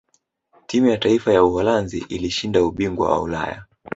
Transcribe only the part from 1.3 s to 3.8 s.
ya uholanzi ilishinda ubingwa wa ulaya